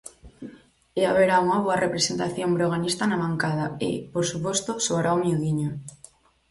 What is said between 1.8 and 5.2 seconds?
representación breoganista na bancada e, por suposto, soará